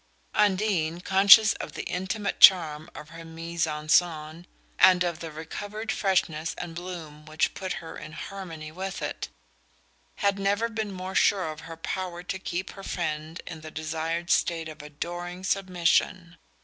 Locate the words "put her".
7.53-7.99